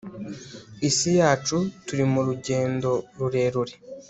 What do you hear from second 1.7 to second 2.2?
turi